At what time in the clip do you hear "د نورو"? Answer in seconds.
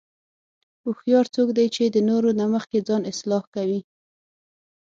1.85-2.29